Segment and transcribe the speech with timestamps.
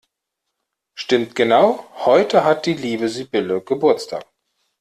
[0.95, 4.25] Stimmt genau, heute hat die liebe Sibylle Geburtstag!